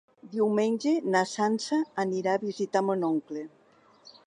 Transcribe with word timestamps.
Diumenge 0.29 0.93
na 1.15 1.21
Sança 1.33 1.79
anirà 2.05 2.35
a 2.35 2.41
visitar 2.47 2.85
mon 2.89 3.09
oncle. 3.13 3.47